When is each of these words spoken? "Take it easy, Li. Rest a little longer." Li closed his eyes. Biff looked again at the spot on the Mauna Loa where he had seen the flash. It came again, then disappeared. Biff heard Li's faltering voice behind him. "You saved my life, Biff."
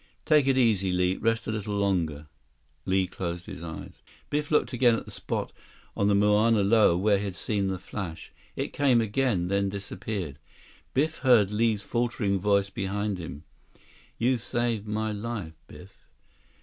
"Take 0.25 0.47
it 0.47 0.57
easy, 0.57 0.91
Li. 0.91 1.17
Rest 1.17 1.45
a 1.45 1.51
little 1.51 1.75
longer." 1.77 2.25
Li 2.87 3.05
closed 3.05 3.45
his 3.45 3.61
eyes. 3.61 4.01
Biff 4.31 4.49
looked 4.49 4.73
again 4.73 4.95
at 4.95 5.05
the 5.05 5.11
spot 5.11 5.53
on 5.95 6.07
the 6.07 6.15
Mauna 6.15 6.63
Loa 6.63 6.97
where 6.97 7.19
he 7.19 7.23
had 7.25 7.35
seen 7.35 7.67
the 7.67 7.77
flash. 7.77 8.31
It 8.55 8.73
came 8.73 8.99
again, 8.99 9.47
then 9.47 9.69
disappeared. 9.69 10.39
Biff 10.95 11.17
heard 11.19 11.51
Li's 11.51 11.83
faltering 11.83 12.39
voice 12.39 12.71
behind 12.71 13.19
him. 13.19 13.43
"You 14.17 14.39
saved 14.39 14.87
my 14.87 15.11
life, 15.11 15.53
Biff." 15.67 15.95